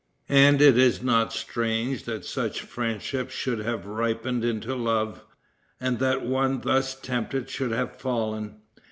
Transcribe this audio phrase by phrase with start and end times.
[0.29, 5.21] And it is not strange that such friendships should have ripened into love,
[5.79, 8.61] and that one thus tempted should have fallen.